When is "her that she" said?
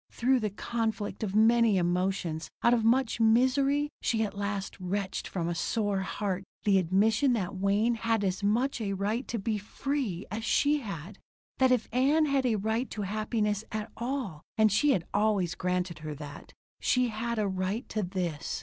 15.99-17.09